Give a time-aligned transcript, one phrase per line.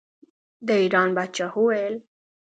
[0.67, 1.95] د ایران پاچا وویل.